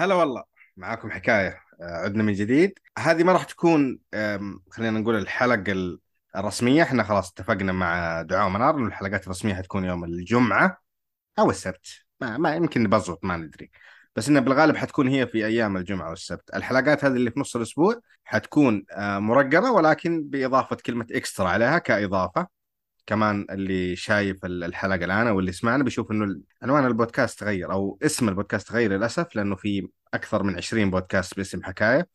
[0.00, 0.44] هلا والله
[0.76, 2.78] معاكم حكاية آه، عدنا من جديد.
[2.98, 3.98] هذه ما راح تكون
[4.70, 6.00] خلينا نقول الحلقة ال-
[6.36, 6.82] الرسمية.
[6.82, 10.78] إحنا خلاص اتفقنا مع دعاء ومنار إنه الحلقات الرسمية حتكون يوم الجمعة
[11.38, 11.86] أو السبت.
[12.20, 13.70] ما, ما يمكن نبزط ما ندري.
[14.16, 18.00] بس انها بالغالب حتكون هي في أيام الجمعة والسبت الحلقات هذه اللي في نص الأسبوع
[18.24, 22.59] حتكون آه، مرقمة ولكن بإضافة كلمة إكسترا عليها كإضافة.
[23.06, 27.98] كمان اللي شايف ال- الحلقة الآن أو اللي سمعنا بيشوف إنه عنوان البودكاست تغير أو
[28.02, 32.08] اسم البودكاست تغير للأسف لأنه في أكثر من 20 بودكاست باسم حكاية.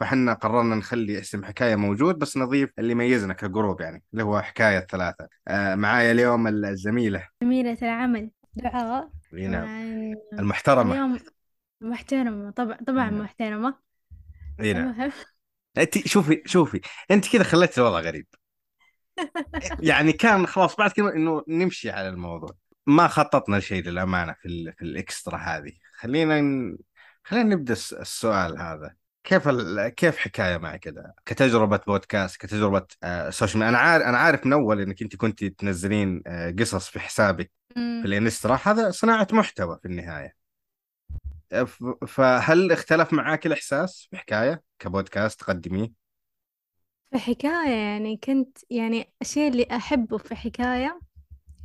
[0.00, 4.78] فحنا قررنا نخلي اسم حكاية موجود بس نضيف اللي يميزنا كجروب يعني اللي هو حكاية
[4.78, 5.28] الثلاثة.
[5.48, 7.28] آه معايا اليوم الزميلة.
[7.42, 8.30] جميلة العمل.
[8.54, 9.10] دعاء.
[9.34, 10.92] رينا طبعا المحترمة.
[10.92, 11.18] اليوم
[11.80, 13.26] محترمة طبعا طبعا نعم.
[14.60, 15.12] رينا المهم.
[15.78, 16.80] انت شوفي شوفي.
[17.10, 18.26] انت كذا خليت الوضع غريب.
[19.80, 22.50] يعني كان خلاص بعد كذا إنه نمشي على الموضوع.
[22.86, 24.72] ما خططنا لشيء للأمانة في ال...
[24.78, 25.72] في ال extra هذه.
[25.98, 26.78] خلينا ن...
[27.24, 28.94] خلينا نبدأ الس- السؤال هذا.
[29.24, 29.88] كيف ال...
[29.88, 34.52] كيف حكاية معي كذا كتجربة بودكاست كتجربة آه social media أنا عارف أنا عارف من
[34.52, 37.80] أول إنك أنت كنت تنزلين آه قصص في حسابك في.
[38.04, 38.58] الإنستا.
[38.64, 40.42] هذا صناعة محتوى في النهاية.
[42.08, 46.01] فهل اختلف معاك الإحساس في حكايه كبودكاست تقدميه؟
[47.12, 51.00] في حكاية يعني كنت يعني الشيء اللي أحبه في حكاية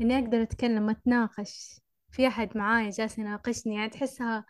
[0.02, 1.82] إني أقدر أتكلم وأتناقش.
[2.12, 4.46] في أحد معاي جالس يناقشني يعني تحسها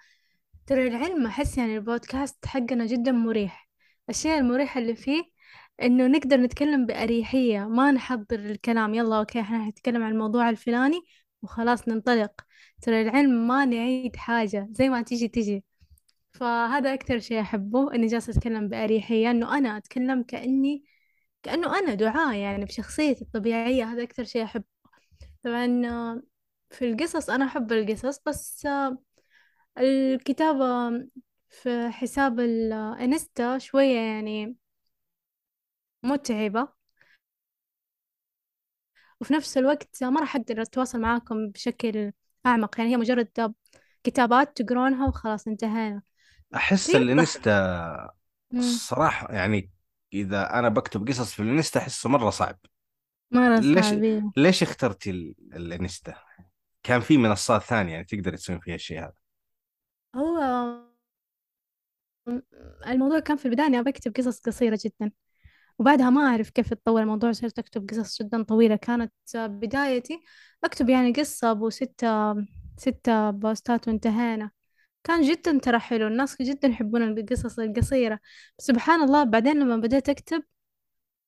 [0.68, 3.70] ترى العلم أحس يعني البودكاست حقنا جدا مريح.
[4.10, 5.24] الشيء المريح اللي فيه
[5.84, 11.02] إنه نقدر نتكلم بأريحية ما نحضر الكلام يلا أوكي إحنا حنتكلم عن الموضوع الفلاني
[11.44, 12.32] وخلاص ننطلق.
[12.82, 15.64] ترى العلم ما نعيد حاجة زي ما تيجي تيجي.
[16.40, 20.86] فهذا أكثر شيء أحبه إني جالسة أتكلم بأريحية إنه أنا أتكلم كأني
[21.44, 24.66] كأنه أنا دعاء يعني بشخصيتي الطبيعية هذا أكثر شيء أحبه.
[25.44, 26.22] طبعا
[26.72, 28.68] في القصص أنا أحب القصص بس
[29.78, 30.90] الكتابة
[31.50, 34.56] في حساب الإنستا شوية يعني
[36.04, 36.68] متعبة.
[39.22, 42.12] وفي نفس الوقت ما راح أقدر أتواصل معاكم بشكل
[42.46, 43.54] أعمق يعني هي مجرد
[44.04, 46.02] كتابات تقرونها وخلاص انتهينا.
[46.56, 48.10] أحس الإنستا.
[48.54, 49.72] الصراحة يعني
[50.14, 52.60] إذا أنا بكتب قصص في الإنستا أحسه مرة صعب.
[53.32, 56.16] مرة ليش صعبين ليش اخترتي ال- الإنستا؟
[56.84, 59.14] كان في منصات ثانية يعني تقدر تسوي فيها الشيء هذا.
[60.16, 60.38] هو
[62.88, 65.12] الموضوع كان في البداية إني بكتب قصص قصيرة جدا
[65.80, 68.76] وبعدها ما أعرف كيف اتطور الموضوع صرت أكتب قصص جدا طويلة.
[68.76, 70.20] كانت بدايتي
[70.64, 72.36] أكتب يعني قصة أبو ستة
[72.78, 74.52] ستة بوستات وانتهينا.
[75.08, 76.08] كان جدا ترى حلو.
[76.08, 78.20] الناس جدا يحبون القصص القصيرة.
[78.60, 80.44] سبحان الله بعدين لما بدأت أكتب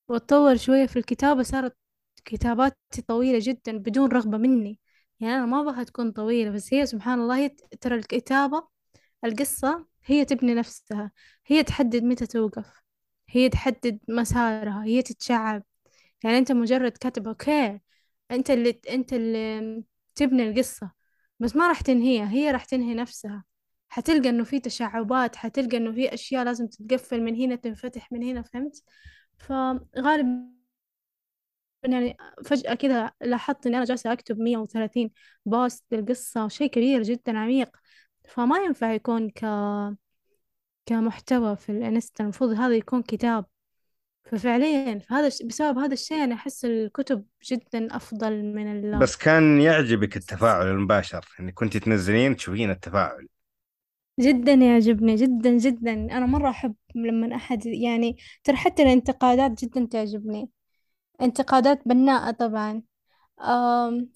[0.09, 1.77] وأتطور شوية في الكتابة صارت
[2.25, 4.79] كتاباتي طويلة جدا بدون رغبة مني.
[5.19, 7.49] يعني أنا ما أبغاها تكون طويلة بس هي سبحان الله هي
[7.81, 8.67] ترى الكتابة
[9.25, 11.11] القصة هي تبني نفسها.
[11.47, 12.81] هي تحدد متى توقف.
[13.29, 14.83] هي تحدد مسارها.
[14.85, 15.63] هي تتشعب.
[16.23, 17.79] يعني أنت مجرد كاتب أوكي
[18.31, 19.83] أنت اللي أنت اللي
[20.15, 20.91] تبني القصة.
[21.39, 22.29] بس ما راح تنهيها.
[22.31, 23.48] هي راح تنهي نفسها.
[23.89, 28.41] حتلقى إنه في تشعبات حتلقى إنه في أشياء لازم تتقفل من هنا تنفتح من هنا
[28.41, 28.83] فهمت؟
[29.37, 30.49] فغالبا
[31.83, 35.09] يعني فجأة كذا لاحظت إني أنا جالسة أكتب 130
[35.45, 37.77] بوست للقصة شيء كبير جدا عميق.
[38.29, 39.45] فما ينفع يكون ك...
[40.85, 43.45] كمحتوى في الانستا المفروض هذا يكون كتاب.
[44.23, 48.99] ففعليا فهذا بسبب هذا الشيء أنا أحس الكتب جدا أفضل من ال...
[48.99, 53.27] بس كان يعجبك التفاعل المباشر إنك كنت تنزلين تشوفين التفاعل.
[54.19, 55.93] جدا يعجبني جدا جدا.
[55.93, 60.49] أنا مرة أحب لما أحد يعني ترى حتى الانتقادات جدا تعجبني.
[61.21, 62.83] انتقادات بناءة طبعا.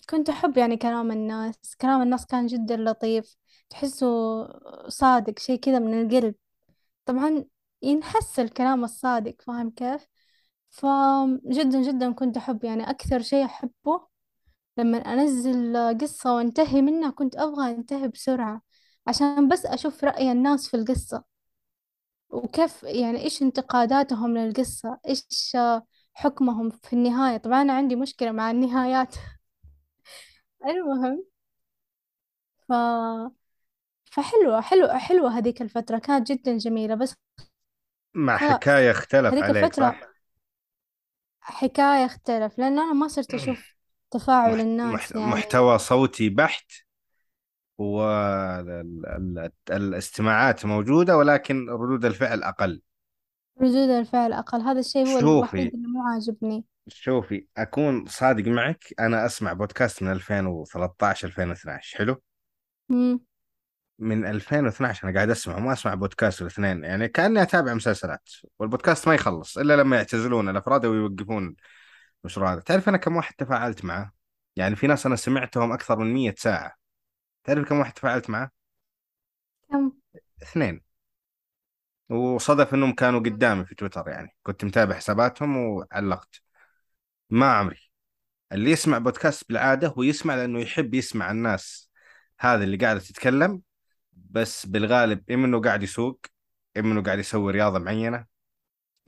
[0.10, 1.76] كنت أحب يعني كلام الناس.
[1.82, 3.36] كلام الناس كان جدا لطيف.
[3.70, 4.08] تحسه
[4.88, 6.36] صادق شيء كذا من القلب.
[7.06, 7.46] طبعا
[7.82, 10.08] ينحس الكلام الصادق فاهم كيف؟
[10.70, 12.64] فجدا جدا كنت أحب.
[12.64, 14.08] يعني أكثر شيء أحبه
[14.78, 18.62] لما أنزل قصة وأنتهي منها كنت أبغى أنتهي بسرعة.
[19.08, 21.24] عشان بس أشوف رأي الناس في القصة
[22.30, 25.58] وكيف يعني إيش انتقاداتهم للقصة إيش
[26.14, 29.16] حكمهم في النهاية طبعا أنا عندي مشكلة مع النهايات
[30.70, 31.24] المهم
[32.68, 33.44] ف...
[34.12, 37.16] فحلوة حلوة حلوة هذيك الفترة كانت جدا جميلة بس
[38.16, 40.14] مع حكاية اختلف هذيك عليك الفترة صح؟
[41.42, 43.76] حكاية اختلف لأن أنا ما صرت أشوف
[44.12, 44.60] تفاعل.
[44.60, 45.16] الناس.
[45.16, 46.72] يعني محتوى صوتي بحت
[49.70, 52.82] والاستماعات موجودة ولكن ردود الفعل أقل.
[53.62, 54.62] ردود الفعل أقل.
[54.62, 55.76] هذا الشيء هو الوحيد شوفي.
[55.76, 56.66] اللي مو عاجبني.
[56.88, 62.22] شوفي أكون صادق معك أنا أسمع بودكاست من 2013 2012 حلو؟
[62.90, 63.20] مم.
[64.00, 69.14] من 2012 أنا قاعد أسمع وما أسمع بودكاست الاثنين يعني كأني أتابع مسلسلات والبودكاست ما
[69.14, 71.56] يخلص إلا لما يعتزلون الأفراد ويوقفون
[72.24, 72.60] المشروع هذا.
[72.60, 74.14] تعرف أنا كم واحد تفاعلت معه؟
[74.56, 76.83] يعني في ناس أنا سمعتهم أكثر من 100 ساعة.
[77.44, 78.52] تعرف كم واحد تفاعلت معه؟
[79.70, 79.92] كم؟
[80.44, 80.82] اثنين.
[82.10, 84.36] وصدف انهم كانوا قدامي في تويتر يعني.
[84.44, 86.42] كنت متابع حساباتهم وعلقت.
[87.30, 87.92] ما عمري.
[88.52, 91.92] اللي يسمع بودكاست بالعادة هو يسمع لأنه يحب يسمع الناس
[92.40, 93.62] هذه اللي قاعدة تتكلم.
[94.14, 96.26] بس بالغالب إما إنه قاعد يسوق
[96.78, 98.26] إما إنه قاعد يسوي رياضة معينة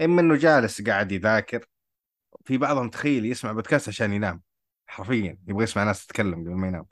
[0.01, 1.65] إما إنه جالس قاعد يذاكر.
[2.45, 4.41] في بعضهم تخيل يسمع بودكاست عشان ينام.
[4.87, 5.37] حرفيا.
[5.47, 6.85] يبغى يسمع ناس تتكلم قبل ما ينام.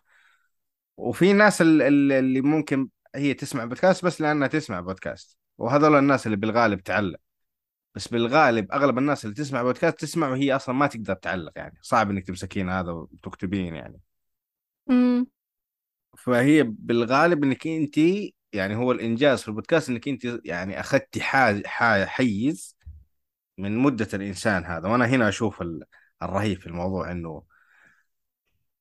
[0.98, 5.38] وفي ناس ال- ال- اللي ممكن هي تسمع بودكاست بس لأنها تسمع بودكاست.
[5.58, 7.20] وهذول الناس اللي بالغالب تعلق.
[7.96, 11.78] بس بالغالب أغلب الناس اللي تسمع بودكاست تسمع وهي أصلا ما تقدر تعلق يعني.
[11.82, 14.00] صعب إنك تمسكين هذا وتكتبين يعني.
[14.90, 15.28] امم
[16.18, 17.98] فهي بالغالب إنك أنت
[18.54, 21.66] يعني هو الإنجاز في البودكاست إنك أنت يعني أخذتي حاج
[22.06, 22.78] حيز
[23.58, 24.90] من مدة الإنسان هذا.
[24.90, 25.84] وأنا هنا أشوف ال-
[26.24, 27.44] الرهيب في الموضوع إنه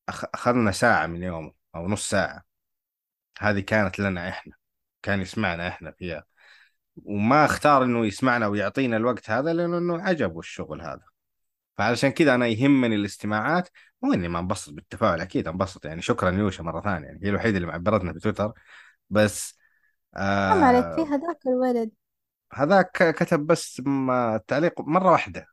[0.08, 1.61] أخذنا ساعة من يومه.
[1.74, 2.42] أو نص ساعة.
[3.40, 4.52] هذه كانت لنا إحنا
[5.02, 6.24] كان يسمعنا إحنا فيها.
[6.96, 11.02] وما أختار إنه يسمعنا ويعطينا الوقت هذا لأنه عجبه الشغل هذا.
[11.78, 13.68] فعلشان كذا أنا يهمني الاستماعات.
[14.02, 16.02] مو إني ما انبسط بالتفاعل أكيد انبسط يعني.
[16.02, 18.52] شكرا يوشا مرة ثانية يعني هي الوحيدة اللي معبرتنا في تويتر
[19.10, 19.58] بس
[20.48, 21.90] حرام عليك في آه هذاك الولد.
[22.52, 25.46] هذاك كتب بس م- تعليق مرة واحدة.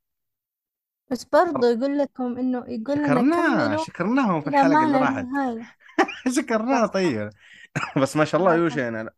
[1.11, 4.97] بس برضو يقول لكم إنه يقول لنا شكرناه كملوا شكرناهم في إلى الحلقة ما اللي
[4.99, 5.25] راحت.
[5.25, 5.75] نهاية.
[6.37, 7.29] شكرناه طيب.
[8.01, 9.09] بس ما شاء الله يعني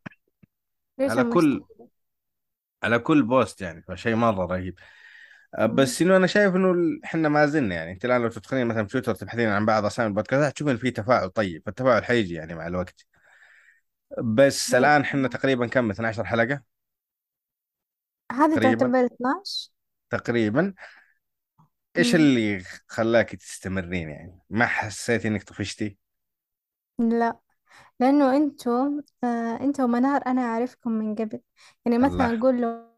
[0.99, 1.63] ليش على كل
[2.83, 4.79] على كل بوست يعني فشيء مرة رهيب.
[5.59, 5.75] مم.
[5.75, 7.91] بس إنه أنا شايف إنه ال- إحنا ما زلنا يعني.
[7.91, 11.29] أنت الآن لو تدخلين مثلا في تويتر تبحثين عن بعض أسامي البودكاستات تشوفين في تفاعل
[11.29, 11.63] طيب.
[11.65, 13.05] فالتفاعل حيجي يعني مع الوقت.
[14.23, 16.61] بس هي الآن إحنا تقريبا كم؟ 12 حلقة؟
[18.31, 18.75] هذه تقريبا.
[18.79, 19.69] تعتبر 12
[20.09, 20.73] تقريبا.
[21.97, 22.15] إيش.
[22.15, 25.97] اللي خلاك تستمرين يعني؟ ما حسيت إنك طفشتي؟
[26.99, 27.39] لا
[27.99, 31.41] لأنه أنتوا آه أنتوا ومنار أنا أعرفكم من قبل.
[31.85, 32.39] يعني مثلا الله.
[32.39, 32.91] أقول لو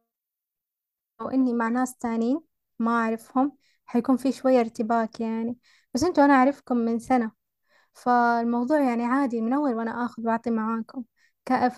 [1.22, 2.42] لو إني مع ناس تانيين
[2.80, 5.57] ما أعرفهم حيكون في شوية ارتباك يعني.
[5.94, 7.31] بس أنتوا أنا أعرفكم من سنة.
[7.94, 11.04] فالموضوع يعني عادي من أول وأنا آخذ وأعطي معاكم.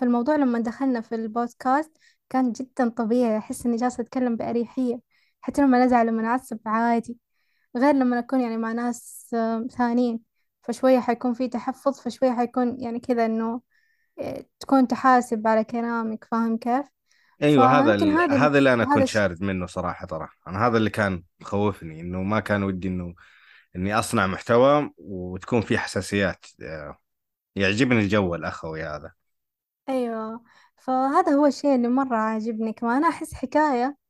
[0.00, 1.98] فالموضوع لما دخلنا في البودكاست
[2.30, 3.38] كان جدا طبيعي.
[3.38, 5.00] أحس إني جالسة أتكلم بأريحية.
[5.46, 7.18] حتى لما نزعل لما نعصب عادي
[7.76, 9.28] غير لما أكون يعني مع ناس
[9.70, 10.20] ثانيين
[10.62, 13.60] فشوية حيكون في تحفظ فشوية حيكون يعني كذا إنه
[14.20, 16.86] آه، تكون تحاسب على كلامك فاهم كيف؟
[17.42, 17.94] أيوه هذا.
[17.94, 20.28] هذا هذا اللي أنا كنت شارد منه صراحة ترى.
[20.48, 23.14] أنا هذا اللي كان مخوفني إنه ما كان ودي إنه
[23.76, 26.98] إني أصنع محتوى وتكون فيه حساسيات آه،
[27.56, 29.12] يعجبني الجو الأخوي هذا.
[29.88, 30.42] أيوة.
[30.76, 32.96] فهذا هو الشيء اللي مرة عاجبني كمان.
[32.96, 34.05] أنا أحس حكاية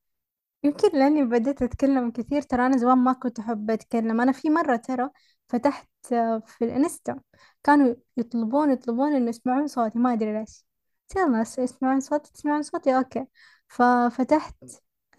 [0.67, 2.43] يمكن لأني بديت أتكلم كثير.
[2.43, 4.21] ترى أنا زمان ما كنت أحب أتكلم.
[4.21, 5.11] أنا في مرة ترى
[5.49, 7.21] فتحت آه، في الإنستا
[7.65, 9.99] كانوا يطلبون يطلبون إنه يسمعون صوتي.
[9.99, 10.65] ما أدري ليش.
[11.11, 12.97] قلت يلا يسمعون صوتي تسمعون صوتي.
[12.97, 13.27] okay.
[13.69, 14.57] ففتحت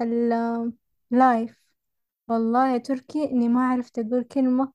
[0.01, 1.57] ال live
[2.27, 4.73] والله يا تركي إني ما عرفت أقول كلمة.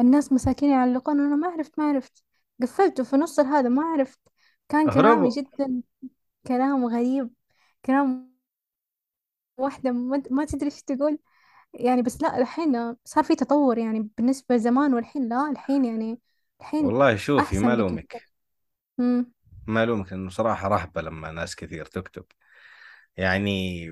[0.00, 2.24] الناس مساكين يعلقون وأنا ما عرفت ما عرفت.
[2.62, 4.20] قفلته في نص هذا ما عرفت.
[4.68, 5.82] كان كلامي جدا
[6.46, 7.30] كلام غريب
[7.84, 8.31] كلام
[9.56, 11.18] واحدة ما ما تدري إيش تقول.
[11.74, 16.20] يعني بس لا الحين صار في تطور يعني بالنسبة لزمان والحين لا الحين يعني
[16.60, 18.00] الحين والله شوفي أحسن ما بكثير.
[18.00, 18.30] الومك
[19.00, 19.32] امم
[19.66, 22.24] ما الومك لأنه صراحة رهبة لما ناس كثير تكتب
[23.16, 23.88] يعني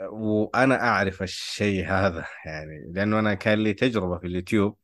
[0.00, 4.78] وأنا أعرف الشيء هذا يعني لأنه أنا كان لي تجربة في اليوتيوب.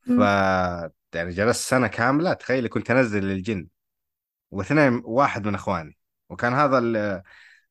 [0.00, 0.18] ف
[1.14, 3.68] يعني جلست سنة كاملة تخيلي كنت أنزل للجن.
[4.50, 5.98] واثنين واحد من إخواني.
[6.30, 7.22] وكان هذا ال-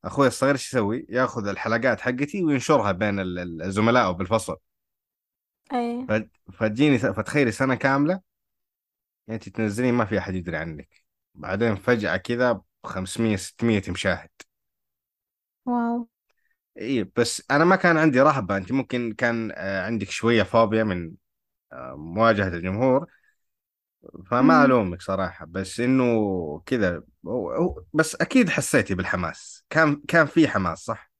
[0.04, 4.56] أخوي الصغير إيش يسوي؟ ياخذ الحلقات حقتي وينشرها بين ال- ال- الزملاء بالفصل.
[6.08, 8.20] ف- فتجيني فتخيلي سنة كاملة
[9.28, 11.02] يعني أنت تنزلين ما في أحد يدري عنك.
[11.34, 14.30] بعدين فجأة كذا 500 600 مشاهد
[15.68, 15.98] واو.
[16.80, 18.56] اي بس أنا ما كان عندي رهبة.
[18.56, 21.12] أنت ممكن كان آه، عندك شوية فوبيا من
[21.72, 23.06] آه، مواجهة الجمهور.
[24.30, 25.46] فما ألومك صراحة.
[25.46, 26.04] بس إنه
[26.66, 27.02] كذا
[27.94, 29.61] بس أكيد حسيتي بالحماس.
[29.72, 31.10] كان كان في حماس صح؟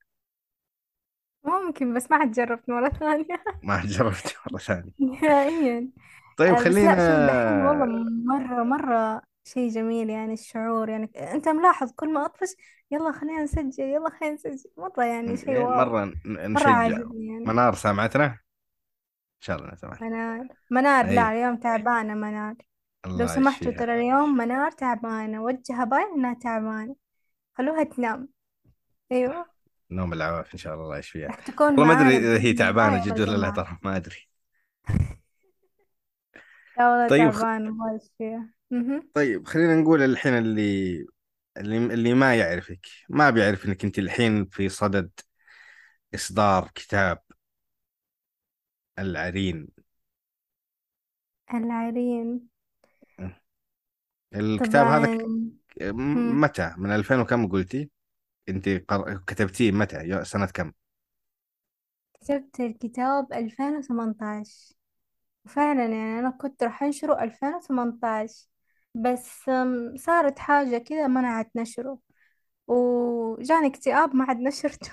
[1.45, 3.45] ممكن بس ما حد جربت مرة ثانية.
[3.63, 4.93] ما جربت مرة ثانية.
[5.01, 5.89] نهائيا.
[6.39, 11.11] طيب آه، بس لا شوف دحين والله خلينا مرة مرة شيء جميل يعني الشعور يعني.
[11.35, 12.49] أنت ملاحظ كل ما أطفش
[12.91, 14.71] يلا خلينا نسجل يلا خلينا نسجل.
[14.79, 15.77] مرة يعني شيء واو.
[15.77, 16.13] مرة ن-
[16.53, 16.71] مرة نشجع.
[16.71, 17.45] عاجبني يعني.
[17.45, 18.39] منار سامعتنا؟ إن
[19.41, 20.49] شاء الله سامعت منار.
[20.71, 22.55] منار لا أي اليوم تعبانة منار.
[23.07, 23.87] لو الله سمحتوا يشفيها.
[23.87, 25.43] ترى اليوم منار تعبانة.
[25.43, 26.97] وجهها باين إنها تعبانة.
[27.55, 28.29] خلوها تنام.
[29.13, 29.47] أيوة.
[29.91, 33.21] نوم العواف إن شاء الله الله يشفيها تكون والله ما أدري إذا هي تعبانة جد
[33.21, 34.29] ولا لا ترى ما أدري.
[36.79, 37.41] لا والله طيب خ...
[37.41, 38.55] تعبانة الله يشفيها.
[39.15, 41.07] طيب خلينا نقول الحين اللي
[41.57, 42.87] اللي اللي ما يعرفك.
[43.09, 45.11] ما بيعرف إنك أنت الحين في صدد
[46.15, 47.19] إصدار كتاب
[48.99, 49.69] العرين.
[51.55, 52.41] العرين.
[54.35, 55.53] الكتاب هذا طبعا.
[56.33, 57.91] متى؟ من 2000 وكم قلتي؟
[58.49, 59.19] انت قر...
[59.27, 60.73] كتبتيه متى؟ سنة كم؟
[62.15, 64.75] كتبت الكتاب 2018
[65.47, 68.47] وفعلا يعني أنا كنت راح أنشره 2018
[68.95, 71.99] بس أم، صارت حاجة كذا منعت نشره.
[72.69, 74.93] وجاني اكتئاب ما عاد نشرته.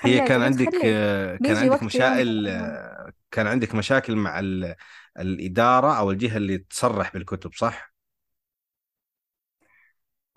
[0.00, 3.46] هي كان قلت عندك خليه آه، كان بيجي عندك وقت يوم من مشاكل آه، كان
[3.46, 4.74] عندك مشاكل مع ال...
[5.18, 7.92] الإدارة أو الجهة اللي تصرح بالكتب صح؟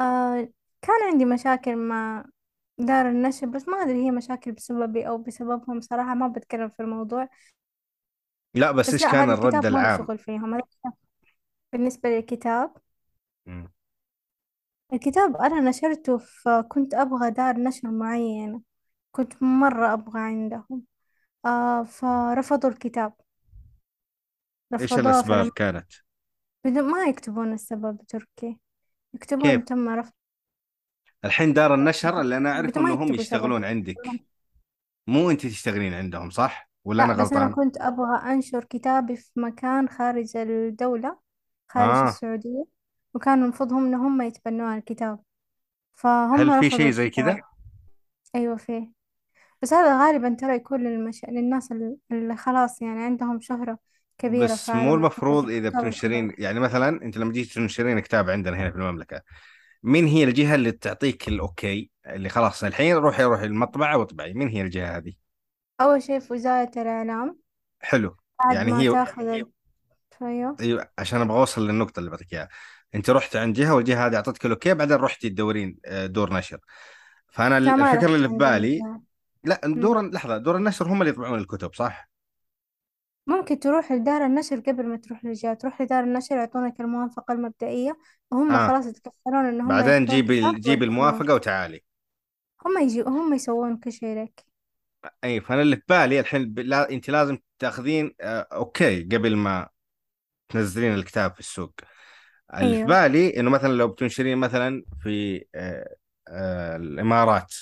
[0.02, 0.48] آه
[0.86, 2.26] كان عندي مشاكل مع
[2.78, 7.30] دار النشر بس ما أدري هي مشاكل بسببي أو بسببهم صراحة ما بتكلم في الموضوع
[8.54, 10.64] لا بس بس إيش لا كان هذا الرد الكتاب ما له العام؟ شغل فيهم هذا
[10.64, 10.94] الكتاب
[11.74, 12.78] بالنسبة للكتاب
[13.46, 13.72] مم.
[14.94, 18.62] الكتاب أنا نشرته فكنت أبغى دار نشر معينة
[19.12, 20.84] كنت مرة أبغى عندهم
[21.46, 23.14] آه فرفضوا الكتاب
[24.74, 25.94] رفضوه الأسباب فلما كانت؟
[26.66, 28.58] بدون ما يكتبون السبب تركي كيف؟
[29.14, 30.14] يكتبون تم رفض
[31.26, 33.96] الحين دار النشر اللي بدون ما إنهم يكتبوا سبب يشتغلون عندك.
[35.08, 39.16] مو أنت تشتغلين عندهم صح؟ ولا أنا لا بس أنا غلطان؟ كنت أبغى أنشر كتابي
[39.16, 41.18] في مكان خارج الدولة
[41.68, 42.08] خارج آه.
[42.10, 42.64] السعودية
[43.14, 45.16] وكان المفروض إن هم يتبنون الكتاب.
[45.18, 45.22] هل
[45.96, 47.26] فهم في رفضوا شيء زي الكتاب.
[47.26, 47.42] كذا؟
[48.36, 48.92] أيوة فيه
[49.62, 51.26] بس هذا غالبا ترى يكون للمش...
[51.30, 53.80] للناس ال- اللي خلاص يعني عندهم شهرة
[54.18, 58.30] كبيرة في بس مو المفروض إذا والكتاب بتنشرين يعني مثلا أنت لما جيت تنشرين كتاب
[58.30, 59.22] عندنا هنا في المملكة
[59.86, 64.34] مين هي الجهة اللي تعطيك الأوكي؟ اللي خلاص الحين روحي روحي المطبعة واطبعي.
[64.34, 65.14] مين هي الجهة هذه؟
[65.82, 67.38] أول شيء في وزارة الإعلام
[67.80, 68.18] حلو.
[68.46, 69.28] بعد يعني ما هي تاخذ
[70.22, 70.56] أيوة.
[70.60, 72.50] أيوه عشان أبغى أوصل للنقطة اللي بعطيك إياها.
[72.96, 76.60] أنت رحت عند جهة والجهة هذه أعطتك الأوكي بعدين رحتي تدورين آه، دور نشر.
[77.28, 78.80] فأنا الفكرة اللي في بالي
[79.44, 79.62] لا.
[79.66, 82.10] دور لحظة دور النشر هم اللي يطبعون الكتب صح؟
[83.28, 85.54] ممكن تروح لدار النشر قبل ما تروح للجهة.
[85.54, 87.98] تروح لدار النشر يعطونك الموافقة المبدئية
[88.32, 88.68] وهم آه.
[88.68, 91.84] خلاص يتكفلون إن هم بعدين ياخذون جيب جيب الموافقة وتعالي.
[92.66, 94.46] هم يجي هم يسوون كل شيء لك.
[95.24, 96.60] أي فأنا اللي في بالي الحين ب...
[96.60, 99.70] لا أنت لازم تأخذين آه، okay قبل ما
[100.50, 101.74] تنزلين الكتاب في السوق.
[102.54, 102.88] اللي في أيوة.
[102.88, 105.96] بالي إنه مثلا لو بتنشرين مثلا في آه،
[106.28, 107.54] آه، الإمارات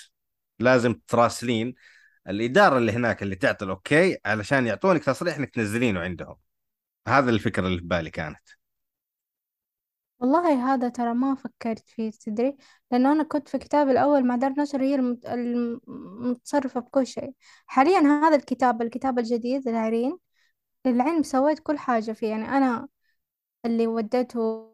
[0.59, 1.75] لازم تراسلين
[2.29, 6.35] الإدارة اللي هناك اللي تعطي ال okay علشان يعطونك تصريح إنك تنزلينه عندهم.
[7.07, 8.39] هذا الفكرة اللي في بالي كانت.
[10.19, 12.55] والله هذا ترى ما فكرت فيه تدري؟
[12.91, 17.31] لأنه أنا كنت في كتابي الأول مع دار نشر هي المت- المتصرفة بكل شيء.
[17.65, 20.17] حاليا هذا الكتاب الكتاب الجديد العرين
[20.85, 22.27] للعلم سويت كل حاجة فيه.
[22.29, 22.87] يعني أنا
[23.65, 24.73] اللي وديته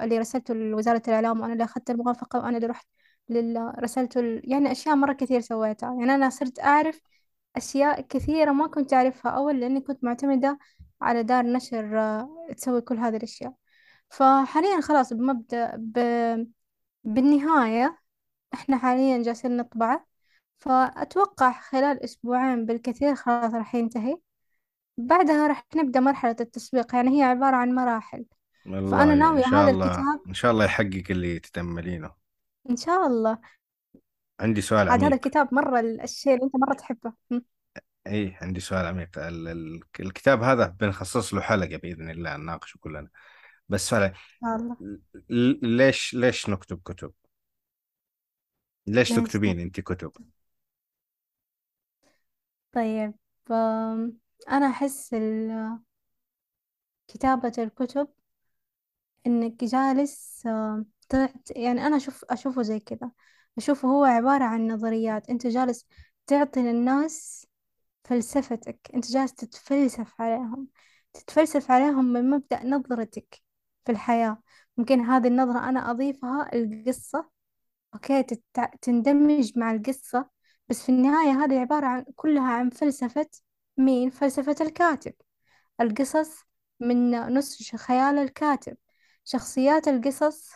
[0.00, 2.86] اللي رسلته لوزارة الإعلام وأنا اللي أخذت الموافقة وأنا اللي رحت
[3.28, 3.72] لل...
[3.78, 4.42] رسلته ال...
[4.44, 5.94] يعني أشياء مرة كثير سويتها.
[5.94, 7.00] يعني أنا صرت أعرف
[7.56, 10.58] أشياء كثيرة ما كنت أعرفها أول لأني كنت معتمدة
[11.00, 13.54] على دار نشر آه، تسوي كل هذه الأشياء.
[14.10, 15.98] فحاليا خلاص بمبدأ ب...
[17.04, 17.98] بالنهاية
[18.54, 20.06] إحنا حاليا جالسين نطبعه
[20.58, 24.18] فأتوقع خلال أسبوعين بالكثير خلاص راح ينتهي.
[24.98, 26.94] بعدها راح نبدأ مرحلة التسويق.
[26.94, 28.24] يعني هي عبارة عن مراحل.
[28.64, 32.25] فأنا والله ناوية شاء هذا الله الكتاب إن شاء الله يحقق اللي تتأملينه
[32.70, 33.38] إن شاء الله.
[34.40, 35.24] عندي سؤال عاد هذا عميق.
[35.24, 37.12] الكتاب مرة الشيء اللي أنت مرة تحبه.
[37.30, 37.40] م.
[38.06, 39.18] إي عندي سؤال عميق.
[39.18, 43.08] ال ال الكتاب هذا بنخصص له حلقة بإذن الله نناقشه كلنا.
[43.68, 44.76] بس سؤال إن شاء الله.
[45.30, 47.12] ل- ليش ليش نكتب كتب؟
[48.86, 50.12] ليش ليش تكتبين أنت كتب؟
[52.72, 53.14] طيب
[53.50, 54.18] آم،
[54.48, 55.78] أنا أحس ال-
[57.08, 58.08] كتابة الكتب
[59.26, 60.48] إنك جالس
[61.08, 63.10] تعط يعني أنا أشوف أشوفه زي كذا.
[63.58, 65.30] أشوفه هو عبارة عن نظريات.
[65.30, 65.86] أنت جالس
[66.26, 67.46] تعطي للناس
[68.04, 68.90] فلسفتك.
[68.94, 70.68] أنت جالس تتفلسف عليهم.
[71.12, 73.42] تتفلسف عليهم من مبدأ نظرتك
[73.86, 74.42] في الحياة.
[74.76, 77.30] ممكن هذه النظرة أنا أضيفها القصة.
[77.94, 78.66] أوكي؟ تتع...
[78.82, 80.30] تندمج مع القصة.
[80.68, 83.28] بس في النهاية هذه عبارة عن كلها عن فلسفة
[83.78, 85.14] مين؟ فلسفة الكاتب.
[85.80, 86.30] القصص
[86.80, 88.76] من نسج خيال الكاتب.
[89.24, 90.50] شخصيات القصص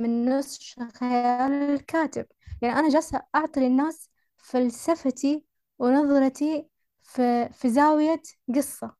[0.00, 2.26] من نسج خيال الكاتب.
[2.62, 5.44] يعني أنا جالسة أعطي للناس فلسفتي
[5.78, 6.68] ونظرتي
[7.00, 8.22] في, في زاوية
[8.56, 8.96] قصة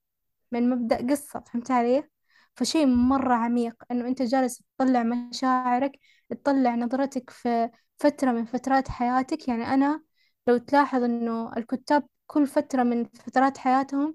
[0.53, 2.05] من مبدأ قصة فهمت علي؟
[2.55, 5.93] فشيء مرة عميق إنه أنت جالس تطلع مشاعرك
[6.31, 9.49] تطلع نظرتك في فترة من فترات حياتك.
[9.49, 10.03] يعني أنا
[10.47, 14.15] لو تلاحظ إنه الكتاب كل فترة من فترات حياتهم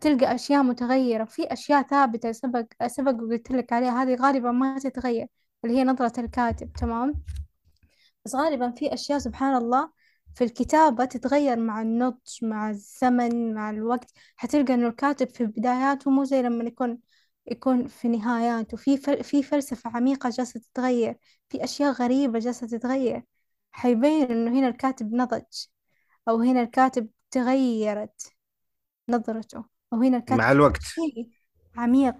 [0.00, 5.26] تلقى أشياء متغيرة في أشياء ثابتة سبق سبق وقلت لك عليها هذه غالبا ما تتغير.
[5.64, 7.14] اللي هي نظرة الكاتب تمام؟
[8.24, 9.90] بس غالبا في أشياء سبحان الله
[10.34, 14.12] في الكتابة تتغير مع النضج مع الزمن مع الوقت.
[14.36, 16.98] حتلقى إنه الكاتب في بداياته مو زي لما يكون
[17.46, 18.76] يكون في نهاياته.
[18.76, 19.24] في فل...
[19.24, 21.18] في فلسفة عميقة جالسة تتغير.
[21.48, 23.22] في أشياء غريبة جالسة تتغير.
[23.72, 25.64] حيبين إنه هنا الكاتب نضج
[26.28, 28.32] أو هنا الكاتب تغيرت
[29.08, 30.82] نظرته أو هنا مع الكاتب الوقت.
[30.82, 31.30] شيء
[31.76, 32.16] عميق.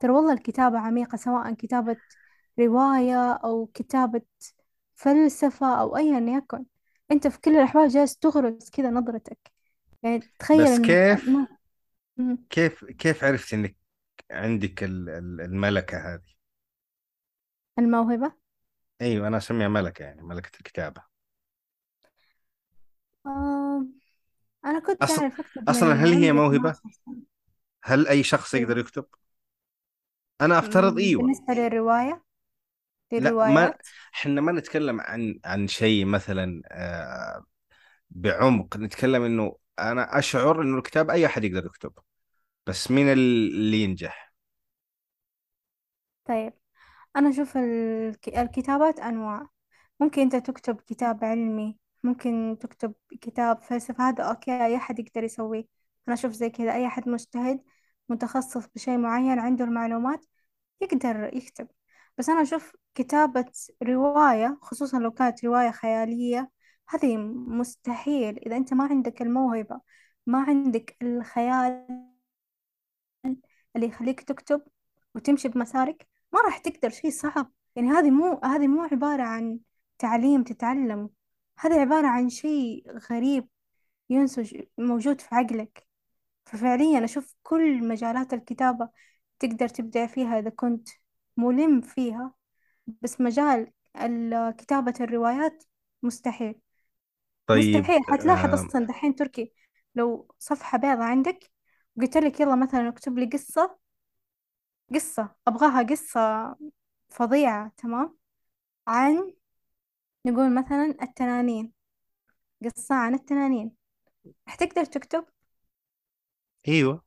[0.00, 1.96] ترى والله الكتابة عميقة سواء كتابة
[2.60, 4.22] رواية أو كتابة
[4.94, 6.64] فلسفة أو أيا يكن
[7.10, 9.52] أنت في كل الأحوال جالس تغرس كذا نظرتك.
[10.02, 11.48] يعني تخيل بس إنك كيف ما.
[12.50, 13.76] كيف كيف عرفت إنك
[14.30, 16.34] عندك ال- ال- الملكة هذه؟
[17.78, 18.32] الموهبة؟
[19.02, 21.02] أيوه أنا أسميها ملكة يعني ملكة الكتابة.
[23.26, 23.86] آه
[24.64, 27.22] أنا كنت أصلا أعرف أكتب أصلا من هل هي موهبة؟ 12 سنة
[27.84, 28.78] هل أي شخص يقدر أيوة.
[28.78, 29.06] يكتب؟
[30.40, 31.28] أنا أفترض مم، إيوه.
[31.28, 32.22] بالنسبة للرواية؟
[33.18, 33.82] لا ما للروايات
[34.14, 37.44] إحنا ما نتكلم عن عن شيء مثلا آه،
[38.10, 38.76] بعمق.
[38.76, 41.92] نتكلم إنه أنا أشعر إنه الكتاب أي أحد يقدر يكتب
[42.66, 44.34] بس مين اللي ينجح؟
[46.24, 46.52] طيب
[47.16, 49.48] أنا أشوف الك- الكتابات أنواع.
[50.00, 55.64] ممكن أنت تكتب كتاب علمي ممكن تكتب كتاب فلسفة هذا أوكي أي أحد يقدر يسويه.
[56.08, 57.62] أنا أشوف زي كذا أي أحد مجتهد
[58.08, 60.26] متخصص بشيء معين عنده المعلومات
[60.82, 61.68] يقدر يكتب.
[62.18, 63.52] بس أنا أشوف كتابة
[63.82, 66.50] رواية خصوصا لو كانت رواية خيالية
[66.88, 68.38] هذه مستحيل.
[68.46, 69.80] إذا أنت ما عندك الموهبة
[70.26, 71.86] ما عندك الخيال
[73.76, 74.62] اللي يخليك تكتب
[75.14, 76.90] وتمشي بمسارك ما راح تقدر.
[76.90, 77.52] شيء صعب.
[77.76, 79.58] يعني هذه مو هذه مو عبارة عن
[79.98, 81.10] تعليم تتعلمه
[81.58, 83.48] هذه عبارة عن شيء غريب
[84.10, 85.86] ينسج موجود في عقلك.
[86.46, 88.88] ففعليا أشوف كل مجالات الكتابة
[89.38, 90.88] تقدر تبدع فيها إذا كنت
[91.36, 92.34] ملم فيها
[93.02, 95.64] بس مجال ال- كتابة الروايات
[96.02, 96.54] مستحيل.
[97.46, 98.00] طيب مستحيل.
[98.04, 99.52] حتلاحظ آه، أصلا دحين تركي
[99.94, 101.50] لو صفحة بيضة عندك
[101.96, 103.78] وقلت لك يلا مثلا اكتب لي قصة
[104.94, 106.56] قصة أبغاها قصة
[107.08, 108.16] فظيعة تمام؟
[108.88, 109.32] عن
[110.26, 111.72] نقول مثلا التنانين
[112.64, 113.72] قصة عن التنانين.
[114.48, 115.24] راح تقدر تكتب؟
[116.68, 117.02] أيوه.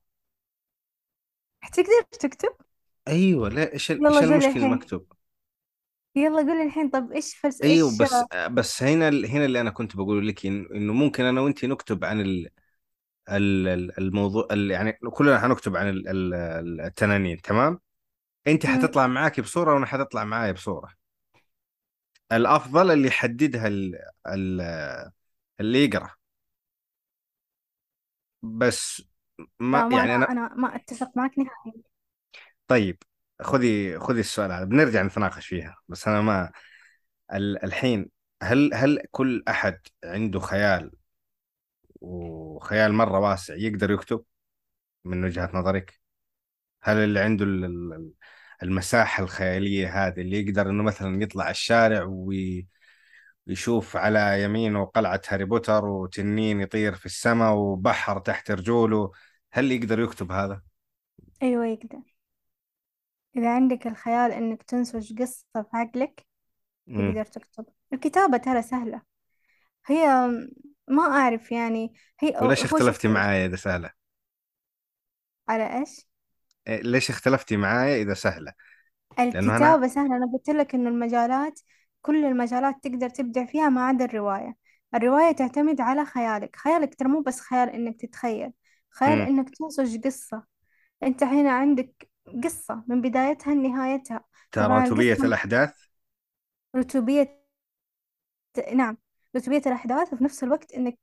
[1.63, 2.55] راح تقدر تكتب؟
[3.07, 4.63] أيوه لا إيش ال- يلا إيش قول المشكلة؟ الحين.
[4.63, 5.11] المكتوب
[6.15, 6.89] يلا قول الحين.
[6.89, 8.13] طب إيش فلس أيوه بس
[8.51, 12.05] بس هنا ال- هنا اللي أنا كنت بقول لك إن- إنه ممكن أنا وانت نكتب
[12.05, 12.49] عن ال
[13.29, 17.79] ال- ال- الموضوع ال- يعني كلنا حنكتب عن ال- ال- التنانين تمام؟
[18.47, 18.73] انت مم.
[18.75, 20.89] حتطلع معاكي بصورة وأنا حتطلع معايا بصورة.
[22.31, 25.11] الأفضل اللي يحددها ال- ال-
[25.59, 26.11] اللي يقرأ.
[28.43, 29.01] بس
[29.59, 31.83] ما لا ما يعني أنا أنا ما أتفق معك نهائيا.
[32.67, 33.03] طيب
[33.41, 35.77] خذي خذي السؤال هذا بنرجع نتناقش فيها.
[35.87, 36.51] بس أنا ما
[37.33, 38.11] ال- الحين
[38.43, 40.91] هل هل كل أحد عنده خيال
[42.01, 44.23] وخيال مرة واسع يقدر يكتب
[45.05, 45.99] من وجهة نظرك؟
[46.83, 48.13] هل اللي عنده ال- ال-
[48.63, 52.67] المساحة الخيالية هذه اللي يقدر إنه مثلا يطلع الشارع وي-
[53.47, 59.11] ويشوف على يمينه قلعة هاري بوتر وتنين يطير في السماء وبحر تحت رجوله
[59.53, 60.61] هل يقدر يكتب هذا؟
[61.43, 62.16] أيوة يقدر.
[63.35, 66.25] إذا عندك الخيال إنك تنسج قصة في عقلك.
[66.87, 69.01] تقدر تكتب الكتابة ترى سهلة
[69.85, 70.07] هي
[70.87, 73.91] ما أعرف يعني هي وليش هو شوف اختلفتي معايا إذا سهلة؟
[75.49, 76.07] على إيش
[76.67, 78.53] إيه، ليش اختلفتي معايا إذا سهلة؟
[79.19, 81.59] لأنه أنا الكتابة سهلة أنا قلت لك إنه المجالات
[82.01, 84.55] كل المجالات تقدر تبدع فيها ما عدا الرواية
[84.95, 88.51] الرواية تعتمد على خيالك خيالك ترى مو بس خيال إنك تتخيل
[88.89, 89.21] خيال.
[89.21, 90.43] إنك تنسج قصة
[91.03, 92.06] أنت هنا عندك
[92.43, 94.23] قصة من بدايتها لنهايتها.
[94.51, 95.73] تراتبية القصة الأحداث؟
[96.75, 97.43] رتوبية
[98.73, 98.97] نعم
[99.35, 100.99] رتوبية الأحداث وفي نفس الوقت إنك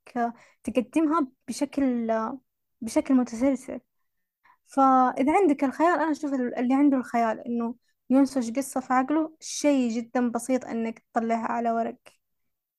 [0.65, 2.13] تقدمها بشكل
[2.81, 3.81] بشكل متسلسل.
[4.67, 7.75] فإذا عندك الخيال أنا أشوف اللي عنده الخيال إنه
[8.11, 11.97] ينسج قصة في عقله شيء جدا بسيط إنك تطلعها على ورق.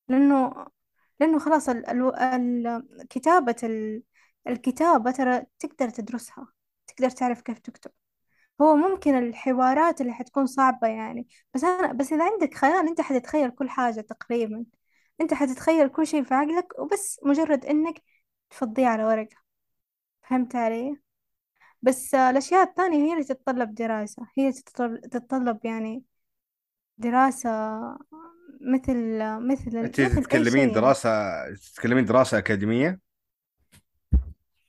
[0.08, 0.66] لأنه
[1.20, 1.90] لأنه خلاص ال...
[1.90, 2.18] ال...
[2.68, 3.08] ال...
[3.10, 4.04] كتابة ال...
[4.48, 6.48] الكتابة ترى تقدر تدرسها
[6.88, 7.92] تقدر تعرف كيف تكتب.
[8.62, 11.28] هو ممكن الحوارات اللي حتكون صعبة يعني.
[11.54, 14.66] بس أنا بس إذا عندك خيال أنت حتتخيل كل حاجة تقريبا.
[15.22, 18.02] أنت حتتخيل كل شيء في عقلك وبس مجرد إنك
[18.50, 19.38] تفضيه على ورقة.
[20.24, 20.98] فهمت علي؟
[21.82, 24.28] بس آه، الأشياء الثانية هي اللي تتطلب دراسة.
[24.38, 26.04] هي تتطلب, تتطلب يعني
[26.98, 27.50] دراسة
[28.62, 30.74] مثل مثل أنت مثل أي تتكلمين شيء يعني.
[30.74, 31.10] دراسة
[31.56, 33.00] تتكلمين دراسة أكاديمية؟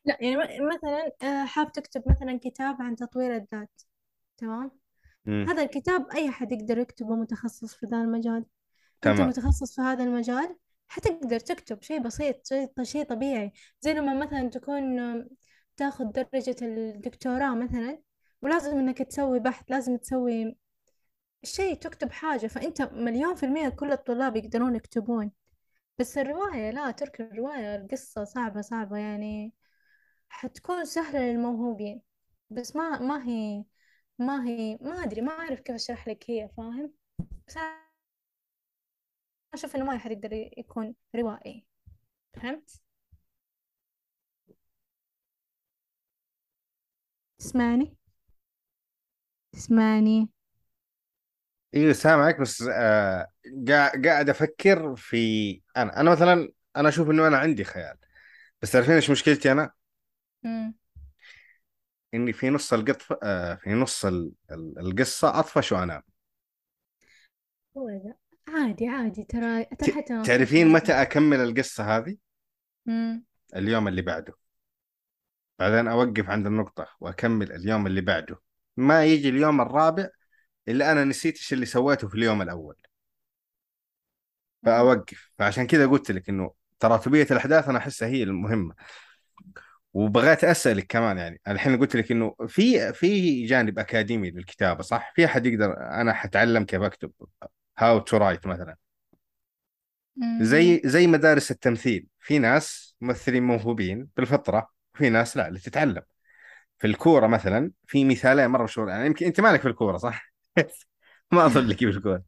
[0.06, 0.36] لا يعني
[0.74, 3.82] مثلا آه، حاب تكتب مثلا كتاب عن تطوير الذات
[4.36, 4.70] تمام؟
[5.28, 9.28] هذا الكتاب أي أحد يقدر يكتبه متخصص في ذا المجال؟ أنت تمام.
[9.28, 10.56] متخصص في هذا المجال
[10.88, 13.52] حتقدر تكتب شيء بسيط شيء شيء طبيعي.
[13.80, 14.84] زي لما مثلا تكون
[15.76, 17.98] تاخذ درجة الدكتوراه مثلا
[18.42, 20.56] ولازم إنك تسوي بحث لازم تسوي
[21.44, 22.46] شيء تكتب حاجة.
[22.46, 25.32] فأنت مليون في المية كل الطلاب يقدرون يكتبون.
[25.98, 29.52] بس الرواية لا ترك الرواية القصة صعبة صعبة يعني
[30.28, 32.02] حتكون سهلة للموهوبين
[32.50, 33.64] بس ما ما هي
[34.18, 36.92] ما هي ما أدري ما أعرف كيف أشرح لك هي فاهم
[37.48, 37.86] بس أنا
[39.54, 41.66] أشوف إنه ما أحد يقدر يكون روائي
[42.34, 42.80] فهمت؟
[47.38, 47.96] تسمعني؟
[49.52, 50.28] تسمعني؟
[51.74, 53.28] أيوه سامعك بس آه
[54.04, 57.96] قاعد أفكر في أنا أنا مثلا أنا أشوف إنه أنا عندي خيال
[58.62, 59.75] بس تعرفين إيش مشكلتي أنا؟
[60.46, 60.74] مم.
[62.14, 66.02] إني في نص القطف آه في نص ال- ال- القصة أطفش وأنام.
[67.76, 68.14] هو ذا
[68.48, 69.24] عادي عادي.
[69.24, 72.16] ترى ترى ت- حتى تعرفين متى أكمل القصة هذه؟
[72.86, 73.24] مم.
[73.56, 74.34] اليوم اللي بعده.
[75.58, 78.40] بعدين أوقف عند النقطة وأكمل اليوم اللي بعده.
[78.76, 80.08] ما يجي اليوم الرابع
[80.68, 82.76] إلا أنا نسيت إيش اللي سويته في اليوم الأول.
[84.64, 85.30] فأوقف.
[85.38, 88.74] فعشان كذا قلت لك إنه تراتبية الأحداث أنا أحسها هي المهمة.
[89.96, 95.24] وبغيت أسألك كمان يعني الحين قلت لك إنه في في جانب أكاديمي للكتابة صح؟ في
[95.24, 97.12] أحد يقدر أنا حتعلم كيف أكتب
[97.78, 98.76] how to write مثلا.
[100.38, 106.02] زي زي مدارس التمثيل في ناس ممثلين موهوبين بالفطرة وفي ناس لا اللي تتعلم.
[106.78, 110.32] في الكورة مثلا في مثالين مرة مشهور يعني يمكن أنت مالك في الكورة صح؟
[111.32, 112.22] ما أظن لك في الكورة.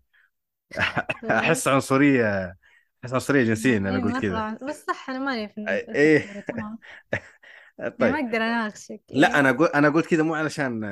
[1.31, 2.57] أحس عنصرية
[3.05, 4.47] أحس عنصرية جنسيه ان أنا أقول كذا.
[4.69, 5.55] بس صح أنا مالي في
[5.87, 6.45] في إيه.
[7.79, 10.85] يعني ما طيب أقدر اناقشك لا أيوه أنا قلت أنا قلت كذا مو علشان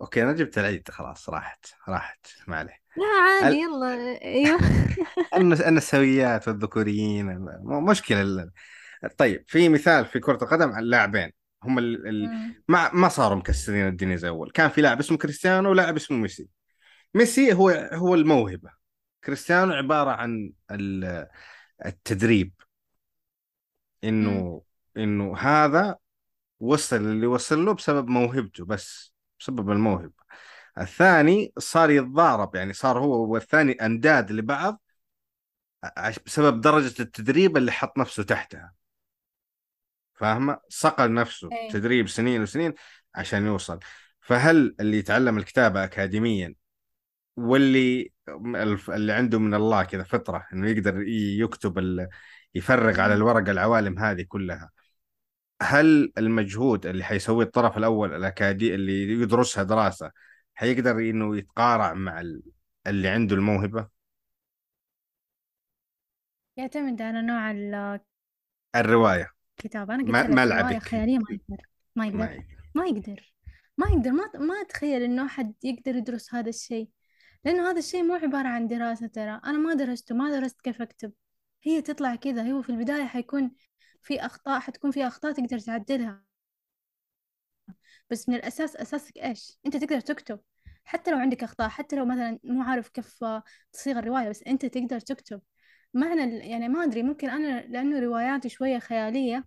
[0.00, 2.82] أوكي أنا جبت العيد خلاص راحت راحت ما عليه.
[2.96, 4.60] لا عادي ال- يلا أيوه.
[5.36, 7.26] النس- النسويات والذكوريين
[7.64, 8.50] مشكلة
[9.18, 11.32] طيب في مثال في كرة القدم عن لاعبين
[11.64, 12.08] هم ال...
[12.08, 12.30] ال...
[12.68, 14.50] ما ما صاروا مكسرين الدنيا زي أول.
[14.50, 16.48] كان في لاعب اسمه كريستيانو ولاعب اسمه ميسي.
[17.14, 18.70] ميسي هو هو الموهبة.
[19.24, 21.28] كريستيانو عبارة عن ال-
[21.86, 22.52] التدريب.
[24.04, 24.62] إنه
[24.96, 25.96] إنه هذا
[26.62, 30.22] وصل اللي وصل له بسبب موهبته بس بسبب الموهبة
[30.78, 34.82] الثاني صار يتضارب يعني صار هو والثاني أنداد لبعض
[36.26, 38.72] بسبب درجة التدريب اللي حط نفسه تحتها
[40.14, 42.74] فاهمة صقل نفسه اي تدريب سنين وسنين
[43.14, 43.78] عشان يوصل
[44.20, 46.54] فهل اللي يتعلم الكتابة أكاديميا
[47.36, 48.12] واللي
[48.88, 52.08] اللي عنده من الله كذا فطرة إنه يقدر يكتب.
[52.54, 53.22] يفرغ على أمم.
[53.22, 54.70] الورق العوالم هذه كلها
[55.62, 60.10] هل المجهود اللي حيسويه الطرف الأول الأكادي اللي يدرسها دراسة
[60.54, 62.42] حيقدر إنه يتقارع مع ال...
[62.86, 63.88] اللي عنده الموهبة؟
[66.56, 67.50] يعتمد على نوع
[68.76, 69.30] الرواية.
[69.58, 71.66] الكتاب أنا قلت ملعبك خيالية ما يقدر.
[71.96, 72.44] ما يقدر.
[72.74, 73.32] ما يقدر.
[73.78, 74.10] ما يقدر.
[74.10, 76.88] ما ما أتخيل إنه أحد يقدر يدرس هذا الشيء.
[77.44, 79.40] لأنه هذا الشيء مو عبارة عن دراسة ترى.
[79.44, 80.14] أنا ما درسته.
[80.14, 81.12] ما درست كيف أكتب.
[81.62, 82.52] هي تطلع كذا.
[82.52, 83.50] هو في البداية حيكون
[84.02, 86.24] في أخطاء حتكون في أخطاء تقدر تعدلها.
[88.10, 90.40] بس من الأساس أساسك إيش؟ أنت تقدر تكتب.
[90.84, 93.24] حتى لو عندك أخطاء حتى لو مثلا مو عارف كيف
[93.72, 95.40] تصيغ الرواية بس أنت تقدر تكتب.
[95.94, 99.44] معنى يعني ما أدري ممكن أنا لأنه رواياتي شوية خيالية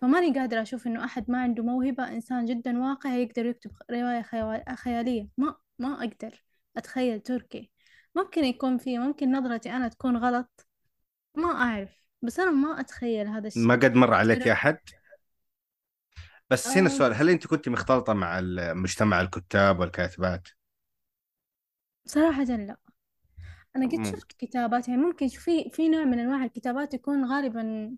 [0.00, 4.64] فماني قادرة أشوف إنه أحد ما عنده موهبة إنسان جدا واقعي يقدر يكتب رواية خيال-
[4.76, 5.28] خيالية.
[5.36, 6.44] ما ما أقدر
[6.76, 7.70] أتخيل تركي.
[8.14, 10.66] ممكن يكون في ممكن نظرتي أنا تكون غلط.
[11.34, 12.00] ما أعرف.
[12.22, 14.78] بس أنا ما أتخيل هذا ما الشيء قد مر عليك أحد؟
[16.50, 16.92] بس هنا أه.
[16.92, 18.40] السؤال هل أنت كنت مختلطة مع
[18.74, 20.48] مجتمع الكتاب والكاتبات؟
[22.04, 22.76] صراحة لا.
[23.76, 27.96] أنا قد شفت كتابات يعني ممكن في في نوع من أنواع الكتابات يكون غالبا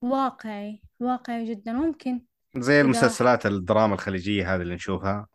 [0.00, 1.72] واقعي واقعي جدا.
[1.72, 2.20] ممكن
[2.56, 2.80] زي.
[2.80, 5.26] المسلسلات الدراما الخليجية هذه اللي نشوفها.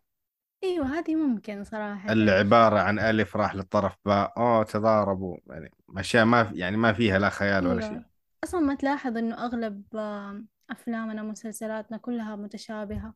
[0.64, 2.12] أيوة هذه ممكن صراحة.
[2.12, 5.36] اللي عبارة عن ألف راح للطرف باء أوه تضاربوا.
[5.46, 7.90] يعني أشياء ما في يعني ما فيها لا خيال ولا شيء.
[7.90, 8.04] أيوة
[8.44, 13.14] أصلا ما تلاحظ إنه أغلب آم، أفلامنا ومسلسلاتنا كلها متشابهة.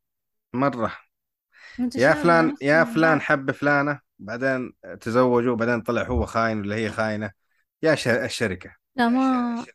[0.54, 0.92] مرة.
[1.76, 6.76] يا متشابهة فلان نفس يا فلان حب فلانة بعدين تزوجوا بعدين طلع هو خاين ولا
[6.76, 7.30] هي خاينة.
[7.82, 8.74] يا الشركة.
[8.96, 9.66] لا ما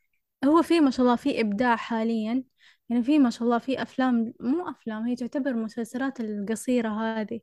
[0.46, 2.44] هو في ما شاء الله في إبداع حاليا.
[2.90, 7.40] يعني في ما شاء الله في أفلام مو أفلام هي تعتبر مسلسلات القصيرة هذه.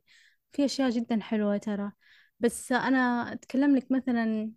[0.51, 1.91] في أشياء جدا حلوة ترى.
[2.39, 4.51] بس أنا أتكلم لك مثلا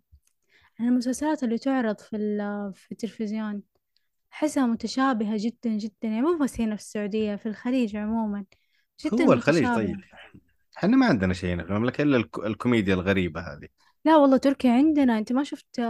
[0.80, 3.62] عن المسلسلات اللي تعرض في ال- في التلفزيون.
[4.32, 5.94] أحسها متشابهة جدا جدا.
[6.02, 8.44] يعني مو بس هنا في السعودية في الخليج عموما.
[9.04, 9.90] جدا هو الخليج طيب.
[9.90, 10.16] متشابهة
[10.78, 13.68] إحنا ما عندنا شيء هنا في المملكة إلا الك- الكوميديا الغريبة هذه.
[14.04, 15.18] لا والله تركيا عندنا.
[15.18, 15.80] أنت ما شفت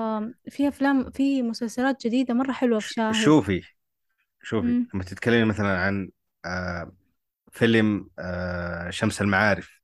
[0.51, 3.15] في أفلام في مسلسلات جديدة مرة حلوة في ش- شاهد.
[3.15, 3.63] شوفي
[4.47, 4.89] شوفي مم.
[4.95, 6.11] لما تتكلمي مثلا عن
[6.45, 6.93] آه،
[7.53, 9.81] فيلم آه، شمس المعارف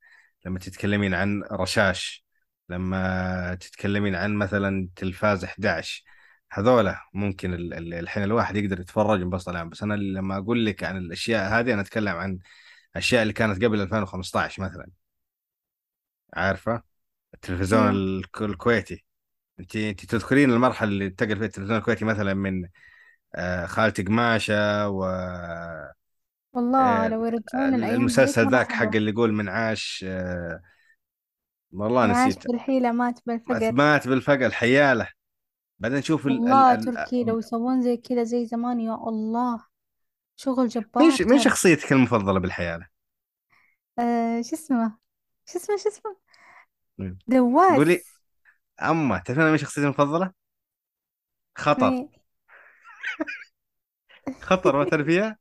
[0.46, 2.24] لما تتكلمين عن رشاش
[2.68, 6.04] لما تتكلمين عن مثلا تلفاز 11
[6.52, 10.84] هذولا ممكن ال- ال- الحين الواحد يقدر يتفرج ينبسط عليهم بس أنا لما أقول لك
[10.84, 12.38] عن الأشياء هذه أنا أتكلم عن
[12.92, 14.86] الاشياء اللي كانت قبل 2015 مثلا.
[16.34, 16.82] عارفة؟
[17.34, 19.04] التلفزيون الك- الكويتي.
[19.60, 22.68] انت انت تذكرين المرحلة اللي انتقل فيها التلفزيون الكويتي مثلا من
[23.34, 25.04] آه، خالتي قماشه و
[26.52, 30.62] والله آه، لو يرجعون الأيام ذيك المسلسل ذاك حق اللي يقول من عاش آه،
[31.72, 32.48] والله من عاش نسيت.
[32.48, 33.72] بالحيلة مات بالفقر.
[33.72, 35.08] مات بالفقر الحياله
[35.78, 36.32] بعدين نشوف ال...
[36.32, 36.40] ال...
[36.40, 36.84] والله ال...
[36.84, 39.64] تركي لو يسوون زي كذا زي زمان يا الله.
[40.36, 41.20] شغل مين جبار ش...
[41.20, 41.38] مين ترى.
[41.38, 42.86] شخصيتك المفضلة بالحيالة؟
[43.98, 44.98] آه شو اسمه؟
[45.46, 46.16] شو اسمه شو اسمه؟
[46.98, 48.00] مين؟ دواس قولي.
[48.82, 50.32] اما تعرفين مين شخصيتي المفضلة؟
[51.58, 51.90] خطر.
[51.90, 52.21] مين؟
[54.40, 55.38] خطر ما تعرفيها؟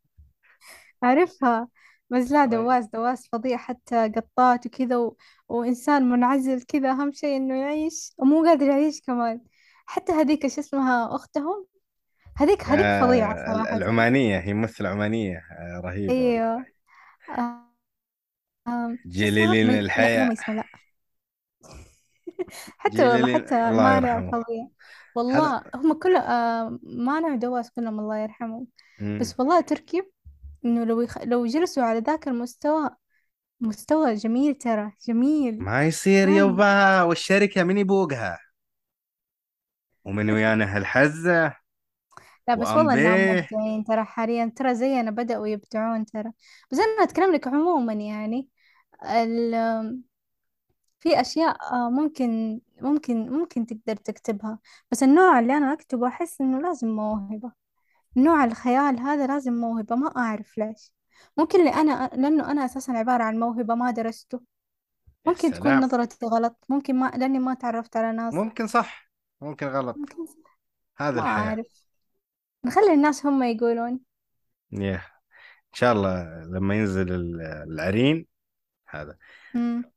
[1.04, 1.68] أعرفها.
[2.10, 2.52] بس لا طيب.
[2.52, 5.18] دواس دواس فظيع حتى قطات وكذا و...
[5.50, 9.42] وإنسان منعزل كذا أهم شيء إنه يعيش ومو قادر يعيش كمان.
[9.86, 11.66] حتى هذيك شو اسمها أختهم؟
[12.38, 13.78] هذيك هذيك فظيعة آه ال- صراحة.
[13.78, 16.66] العمانية هي ممثلة عمانية آه والله أيوه.
[17.38, 17.72] آه...
[18.68, 18.98] آه...
[19.06, 19.82] جليلين مي...
[20.48, 20.64] لا.
[22.78, 24.32] حتى والله جليلين حتى الله يرحمه.
[24.32, 24.68] فظيع.
[25.18, 28.68] هذا والله هم كل آه مانع ودواس كلهم الله يرحمهم.
[29.20, 30.04] بس والله تركي
[30.66, 31.18] إنه لو يخ...
[31.18, 32.90] لو جلسوا على ذاك المستوى
[33.60, 35.64] مستوى جميل ترى جميل.
[35.64, 38.40] ما يصير فعلا يبا والشركة من يبوقها؟
[40.06, 41.56] ومن ويانا هالحزة؟
[42.48, 46.32] لا بس والله وأمبيه مبدعين ترى حاليا ترى زينا بدأوا يبدعون ترى.
[46.72, 48.48] بس أنا أتكلم لك عموما يعني
[49.04, 50.02] ال...
[51.02, 54.60] في أشياء آه، ممكن ممكن ممكن تقدر تكتبها
[54.92, 57.52] بس النوع اللي أنا أكتبه أحس إنه لازم موهبة.
[58.16, 60.94] نوع الخيال هذا لازم موهبة ما أعرف ليش.
[61.38, 64.42] ممكن لأنا لأنه أنا أساسا عبارة عن موهبة ما درسته.
[65.26, 65.80] يا ممكن تكون سلام.
[65.80, 68.34] نظرتي غلط ممكن ما لأني ما تعرفت على ناس.
[68.34, 69.12] ممكن صح
[69.42, 69.98] ممكن غلط.
[69.98, 70.16] ممكن
[70.98, 71.48] هذا ما الحياة.
[71.50, 71.86] أعرف.
[72.66, 74.00] نخلي الناس هم يقولون.
[74.72, 78.28] يا إن شاء الله لما ينزل ال- العرين
[78.90, 79.18] هذا.
[79.56, 79.92] امم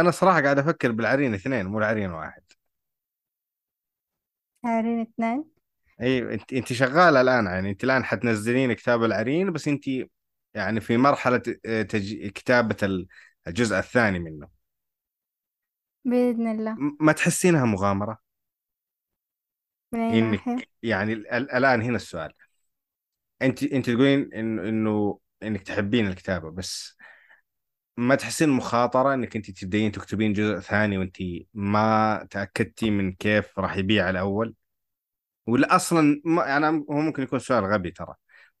[0.00, 2.42] أنا صراحة قاعد أفكر بالعرين اثنين مو العرين واحد.
[4.64, 5.44] عارفين اثنين؟
[6.00, 9.84] أي أنت أنت شغالة الآن يعني أنت الآن حتنزلين كتاب العرين بس أنت
[10.54, 12.26] يعني في مرحلة آه، تج...
[12.28, 13.06] كتابة ال-
[13.48, 14.62] الجزء الثاني منه.
[16.04, 16.78] بإذن الله.
[16.78, 18.18] م- ما تحسينها مغامرة؟
[19.92, 22.32] من أي إنك ناحية؟ يعني ال- الآن هنا السؤال.
[23.42, 26.96] أنت أنت تقولين إنه إنه إنك تحبين الكتابة بس
[27.96, 31.16] ما تحسين مخاطرة إنك انت تبدين تكتبين جزء ثاني وانت
[31.54, 34.54] ما تأكدتي من كيف راح يبيع الأول؟
[35.46, 38.14] ولا أصلا ما يعني هو ممكن يكون سؤال غبي ترى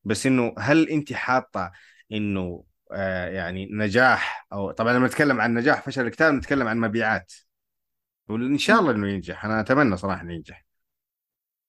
[0.04, 1.72] بس إنه هل انت حاطة
[2.12, 7.32] إنه آه يعني نجاح أو طبعا لما نتكلم عن نجاح فشل الكتاب نتكلم عن مبيعات.
[8.28, 8.80] وإن شاء.
[8.80, 10.64] الله إنه ينجح أنا أتمنى صراحة إنه ينجح.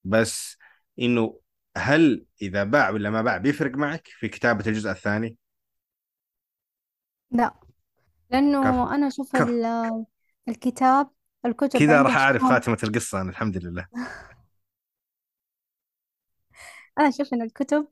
[0.04, 0.58] بس
[0.98, 1.40] إنه
[1.76, 5.36] هل إذا باع ولا ما باع بيفرق معك في كتابة الجزء الثاني؟
[7.34, 7.48] لا.
[7.48, 7.60] كفو.
[8.30, 10.04] لأنه أنا أشوف ال-
[10.48, 11.10] الكتاب
[11.46, 13.86] الكتب كذا راح شلون؟ خاتمة القصة أنا الحمد لله.
[16.98, 17.88] أنا أشوف إن الكتب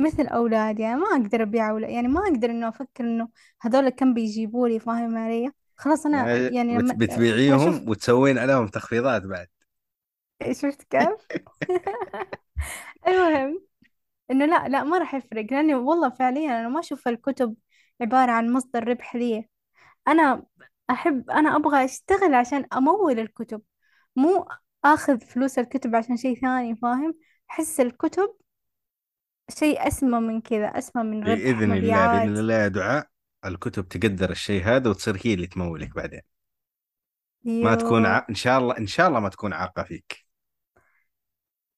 [0.00, 3.28] مثل أولادي يعني ما أقدر أبيع أولاد يعني ما أقدر إنه أفكر إنه
[3.62, 7.88] هذول كم بيجيبوا لي فاهم علي؟ خلاص أنا يعني يعني بت- لما أنا أشوف بتبيعيهم
[7.88, 9.48] وتسوين عليهم تخفيضات بعد.
[10.52, 11.30] شفت كيف؟
[13.08, 13.62] المهم
[14.30, 17.56] إنه لا لا ما راح يفرق لأني والله فعليا أنا ما أشوف الكتب
[18.00, 19.48] عبارة عن مصدر ربح لي.
[20.08, 20.42] أنا
[20.90, 23.62] أحب أنا أبغى أشتغل عشان أمول الكتب
[24.16, 24.48] مو
[24.84, 27.14] أخذ فلوس الكتب عشان شيء ثاني فاهم؟
[27.50, 28.34] أحس الكتب
[29.50, 32.28] شيء أسمى من كذا أسمى من ربح بإذن الله بإذن مبيعات.
[32.28, 33.06] الله يا دعاء
[33.44, 36.20] الكتب تقدر الشيء هذا وتصير هي اللي تمولك بعدين.
[37.44, 38.26] ما تكون يو ع...
[38.30, 40.26] إن شاء الله إن شاء الله ما تكون عاقة فيك.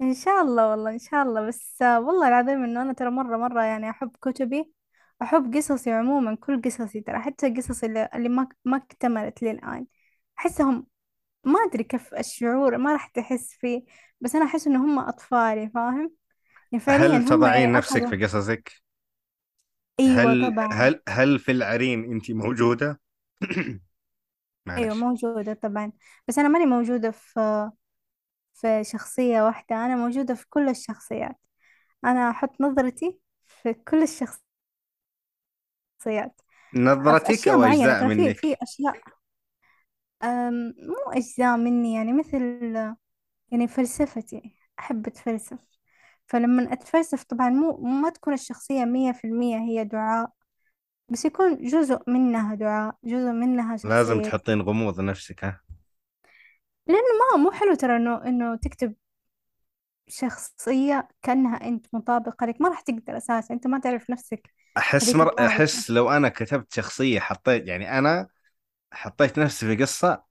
[0.02, 1.46] إن شاء الله والله إن شاء الله.
[1.46, 4.72] بس والله العظيم إنه أنا ترى مرة مرة يعني أحب كتبي.
[5.22, 9.86] أحب قصصي عموما كل قصصي ترى حتى قصصي اللي, اللي ما ما اكتملت للآن.
[10.38, 10.86] أحسهم
[11.44, 13.84] ما أدري كيف الشعور ما راح تحس فيه
[14.20, 16.12] بس أنا أحس إنه هم أطفالي فاهم؟
[16.72, 18.72] يعني فعليا هل هم تضعين نفسك أخذوا في قصصك؟
[20.00, 20.68] أيوة هل طبعا.
[20.72, 23.00] هل هل في العرين أنت موجودة؟
[24.78, 24.96] أيوة معلش.
[24.96, 25.92] موجودة طبعا.
[26.28, 27.70] بس أنا ماني موجودة في
[28.54, 31.36] في شخصية واحدة أنا موجودة في كل الشخصيات.
[32.04, 34.41] أنا أحط نظرتي في كل الشخصيات.
[36.02, 36.28] في
[36.76, 39.00] نظرتك معينة أجزاء ترى في منك؟ في أشياء
[40.22, 42.42] أم، مو أجزاء مني يعني مثل
[43.52, 45.58] يعني فلسفتي أحب أتفلسف.
[46.26, 50.32] فلما أتفلسف طبعا مو ما تكون الشخصية مية في المية هي دعاء
[51.10, 55.60] بس يكون جزء منها دعاء جزء منها لازم شخصيتي تحطين غموض نفسك ها؟
[56.86, 57.02] لأنه
[57.36, 58.94] ما مو حلو ترى إنه إنه تكتب
[60.08, 64.50] شخصية كأنها أنت مطابقة لك ما راح تقدر أساسا أنت ما تعرف نفسك.
[64.76, 65.34] أحس مر...
[65.46, 68.28] أحس لو أنا كتبت شخصية حطيت يعني أنا
[68.92, 70.24] حطيت نفسي في قصة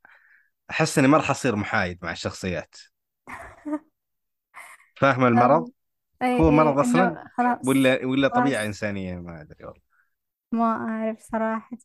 [0.71, 2.75] أحس إني ما راح أصير محايد مع الشخصيات.
[4.95, 5.69] فاهم المرض؟
[6.41, 9.81] هو مرض أصلا خلاص ولا ولا طبيعة خلاص إنسانية؟ ما أدري والله.
[10.51, 11.77] ما أعرف صراحة.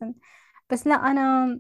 [0.70, 1.58] بس لا أنا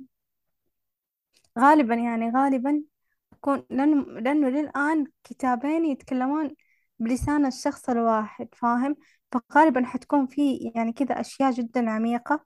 [1.58, 2.84] غالبا يعني غالبا
[3.32, 6.56] أكون لأنه لأنه للآن كتابين يتكلمون
[6.98, 8.96] بلسان الشخص الواحد فاهم؟
[9.32, 12.44] فغالبا حتكون في يعني كذا أشياء جدا عميقة.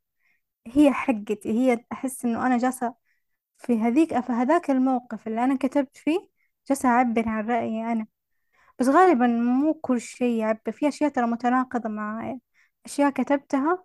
[0.66, 2.94] هي حقتي هي أحس إنه أنا جالسة
[3.58, 6.18] في هذيك في هذاك الموقف اللي أنا كتبت فيه
[6.68, 8.06] جالسة أعبر عن رأيي أنا.
[8.78, 10.72] بس غالبا مو كل شيء يعبر.
[10.72, 12.40] في أشياء ترى متناقضة معايا
[12.86, 13.84] أشياء كتبتها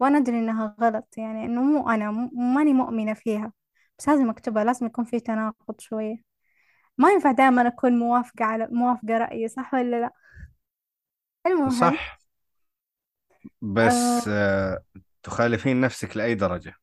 [0.00, 1.14] وأنا أدري إنها غلط.
[1.18, 3.52] يعني إنه مو أنا ماني مؤمنة فيها.
[3.98, 6.16] بس لازم أكتبها لازم يكون في تناقض شوية.
[6.98, 10.10] ما ينفع دائما أكون موافقة على موافقة رأيي صح ولا لا؟
[11.46, 12.23] المهم صح.
[13.62, 14.84] بس أه آه،
[15.22, 16.74] تخالفين نفسك لأي درجة.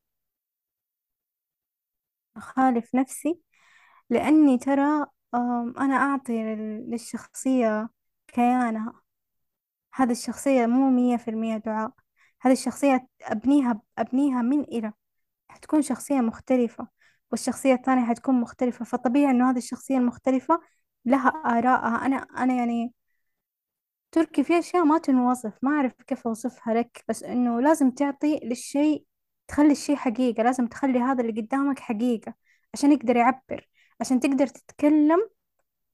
[2.37, 3.39] أخالف نفسي؟
[4.09, 5.05] لأني ترى
[5.79, 7.89] أنا أعطي لل- للشخصية
[8.27, 8.93] كيانها.
[9.95, 11.91] هذه الشخصية مو مية في المية دعاء.
[12.41, 14.93] هذه الشخصية أبنيها أبنيها من إلى.
[15.49, 16.87] حتكون شخصية مختلفة
[17.31, 18.85] والشخصية الثانية حتكون مختلفة.
[18.85, 20.61] فطبيعي إنه هذه الشخصية المختلفة
[21.05, 22.05] لها آرائها.
[22.05, 22.93] أنا أنا يعني
[24.11, 29.05] تركي في أشياء ما تنوصف ما أعرف كيف أوصفها لك بس إنه لازم تعطي للشيء
[29.47, 32.33] تخلي الشيء حقيقة لازم تخلي هذا اللي قدامك حقيقة
[32.73, 33.69] عشان يقدر يعبر
[34.01, 35.29] عشان تقدر تتكلم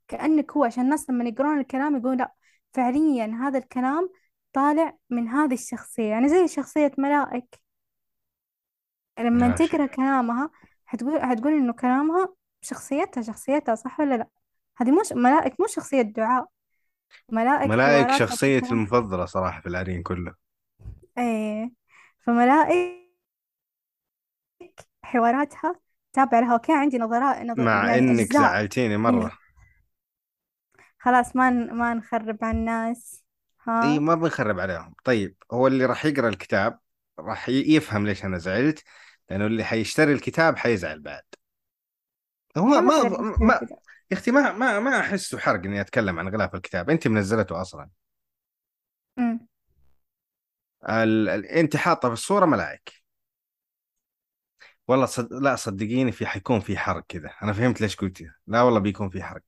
[0.08, 2.34] كأنك هو عشان الناس لما يقرون الكلام يقولوا لأ
[2.73, 4.10] فعليا هذا الكلام
[4.53, 7.60] طالع من هذه الشخصية يعني زي شخصية ملائك.
[9.19, 9.67] لما ماشي.
[9.67, 10.49] تقرأ كلامها
[10.86, 14.27] حتقول حتقول إنه كلامها شخصيتها شخصيتها صح ولا لأ؟
[14.77, 16.47] هذه مش ملائك مو شخصية دعاء.
[17.32, 20.36] ملائك ملائك شخصيتي المفضلة صراحة في العرين كله.
[21.17, 21.72] إيه
[22.20, 23.08] فملائك
[25.04, 25.80] حواراتها
[26.13, 26.54] تابع لها.
[26.54, 28.41] أوكي عندي نظرات نظر مع يعني إنك أجزاء.
[28.41, 29.38] زعلتيني منها مرة.
[31.00, 33.24] خلاص ما ن- ما نخرب على الناس.
[33.67, 34.93] إي ها ما بنخرب عليهم.
[35.04, 36.80] طيب هو اللي راح يقرأ الكتاب
[37.20, 38.84] راح ي- يفهم ليش أنا زعلت
[39.30, 41.24] لأنه اللي حيشتري الكتاب حيزعل بعد.
[42.58, 43.78] هو ما يشتري ما كذا
[44.12, 46.89] يا أختي ما ما ما احسه حرق إني أتكلم عن غلاف الكتاب.
[46.89, 47.89] انت منزلته أصلا.
[49.17, 49.48] أمم.
[50.89, 51.30] ال...
[51.30, 51.46] ال...
[51.46, 52.93] انت حاطة في الصورة ملائك
[54.88, 55.34] والله صد...
[55.34, 57.32] لا صدقيني في حيكون في حرق كذا.
[57.43, 58.32] أنا فهمت ليش قلتي.
[58.48, 59.43] لا والله بيكون في حرق.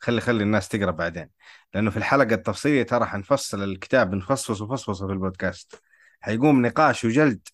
[0.00, 1.30] خلي خلي الناس تقرأ بعدين.
[1.74, 5.82] لأنه في الحلقة التفصيلية ترى حنفصل الكتاب نفصص وفصفصه في البودكاست.
[6.20, 7.48] حيقوم نقاش وجلد.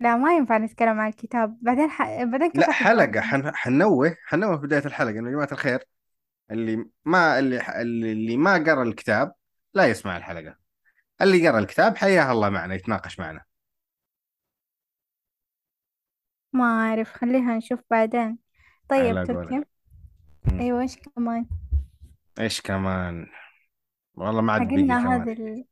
[0.00, 1.58] لا ما ينفع نتكلم عن الكتاب.
[1.62, 2.02] بعدين ح...
[2.22, 3.04] بعدين كيف لا حلقة.
[3.04, 3.54] الناس حن...
[3.54, 5.84] حنوه حنوه في بداية الحلقة إنه يا جماعة الخير
[6.50, 7.62] اللي ما اللي
[8.12, 9.34] اللي ما قرأ الكتاب
[9.74, 10.56] لا يسمع الحلقة.
[11.22, 13.44] اللي قرأ الكتاب حياه الله معنا يتناقش معنا.
[16.52, 18.38] ما أعرف خليها نشوف بعدين.
[18.88, 19.68] طيب على تركي؟ قولك.
[20.52, 20.60] مم.
[20.60, 21.46] أيوة إيش كمان؟
[22.40, 23.26] إيش كمان؟
[24.14, 25.20] والله ما عاد بقي قلنا كمان.
[25.20, 25.64] هذه ال...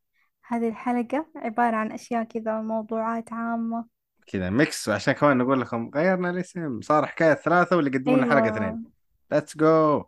[0.46, 3.91] هذه الحلقة عبارة عن أشياء كذا موضوعات عامة.
[4.26, 6.80] كذا mix عشان كمان نقول لكم غيرنا الاسم.
[6.80, 8.74] صار حكاية ثلاثة واللي قدموا لنا حلقة اثنين.
[8.74, 8.92] أيوة
[9.32, 10.04] let's go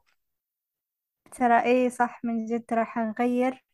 [1.32, 3.64] ترى إيه صح من جد راح نغير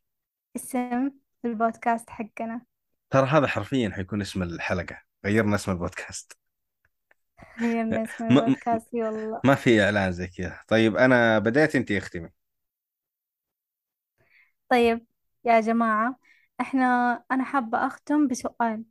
[0.57, 1.11] اسم
[1.44, 2.66] البودكاست حقنا.
[3.11, 5.03] ترى هذا حرفيا حيكون اسم الحلقة.
[5.24, 6.38] غيرنا اسم البودكاست.
[7.61, 10.61] غيرنا اسم البودكاست اي والله ما في إعلان زي كذا.
[10.68, 12.30] طيب أنا بديت أنت اختمي
[14.68, 15.07] طيب
[15.45, 16.16] يا جماعة
[16.61, 16.84] إحنا
[17.30, 18.84] أنا حابة أختم بسؤال.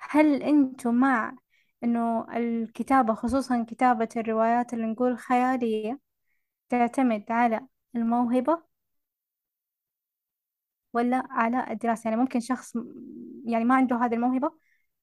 [0.00, 1.36] هل أنتم مع
[1.84, 6.00] إنه الكتابة خصوصا كتابة الروايات اللي نقول خيالية
[6.70, 8.62] تعتمد على الموهبة
[10.92, 14.52] ولا على الدراسة؟ يعني ممكن شخص م- يعني ما عنده هذه الموهبة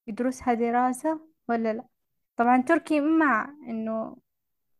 [0.07, 1.87] يدرسها دراسة ولا لا؟
[2.37, 4.17] طبعا تركي مع إنه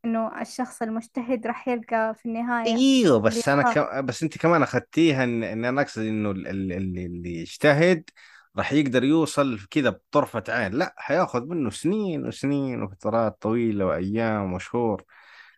[0.05, 3.77] إنه الشخص المجتهد راح يلقى في النهاية أيوه بس أنا يبغاه ك...
[4.05, 8.09] بس أنت كمان أخذتيها ان, إن أنا أقصد إنه ال- ال- اللي اللي يجتهد
[8.57, 10.71] راح يقدر يوصل كذا بطرفة عين.
[10.71, 15.03] لا حياخذ منه سنين وسنين وفترات طويلة وأيام وشهور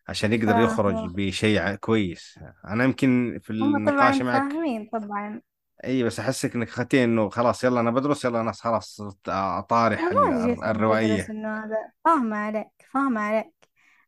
[0.08, 2.40] عشان يقدر يخرج فاهمة بشيء كويس.
[2.68, 5.42] أنا يمكن في النقاش معك فاهمين طبعا.
[5.86, 10.00] إي بس أحسك إنك اخذتي إنه خلاص يلا أنا بدرس يلا أنا خلاص صرت أطارح
[10.00, 11.76] أنا ال- ما جيت الر- أنا بدرس الروائية إنه هذا
[12.06, 13.54] فاهمة عليك فاهمة عليك.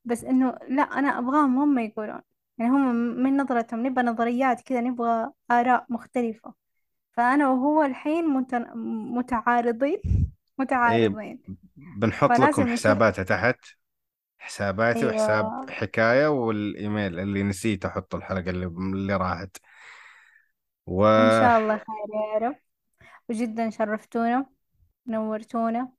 [0.06, 2.22] بس إنه لا أنا أبغاهم هم يقولون.
[2.58, 6.54] يعني هم من نظرتهم نبغى نظريات كذا نبغى آراء مختلفة.
[7.12, 8.56] فأنا وهو الحين مت...
[9.18, 10.02] متعارضين
[10.88, 11.44] اي متعارضين.
[11.78, 13.60] بنحط لكم حساباتها تحت.
[14.40, 19.58] حساباتي وحساب أيوة حكاية والإيميل اللي نسيت أحطه الحلقة اللي, اللي راحت.
[20.88, 22.56] و إن شاء الله خير يا رب.
[23.30, 24.46] وجدا شرفتونا
[25.08, 25.94] نورتونا.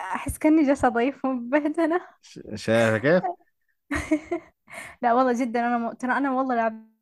[0.00, 3.22] أحس كأني جالسة أضيف مبهدلة ش- شايفة كيف؟
[5.02, 5.92] لا والله جدا أنا م...
[5.92, 6.95] ترى أنا والله العظيم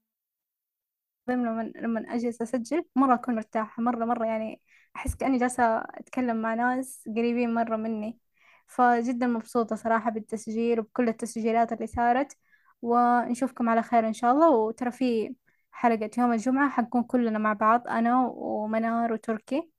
[1.29, 4.61] لما لما أجلس أسجل مرة أكون مرتاحة مرة مرة يعني
[4.97, 8.19] أحس كأني جالسة أتكلم مع ناس قريبين مرة مني.
[8.67, 12.37] فجدا مبسوطة صراحة بالتسجيل وبكل التسجيلات اللي صارت.
[12.83, 14.51] ونشوفكم على خير إن شاء الله.
[14.51, 15.35] وترى في
[15.71, 19.71] حلقة يوم الجمعة حنكون كلنا مع بعض أنا ومنار وتركي.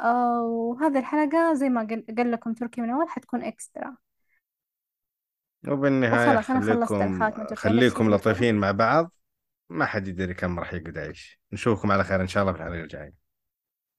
[0.00, 1.80] وهذه الحلقة زي ما
[2.18, 3.96] قل لكم تركي من أول حتكون إكسترا.
[5.68, 9.12] وبالنهاية وخلاص أنا خلصت خليكم خليكم تقوله؟ لطيفين مع بعض.
[9.72, 11.40] ما حد يدري كم راح يقعد يعيش.
[11.52, 13.21] نشوفكم على خير إن شاء الله في الحلقة الجاية.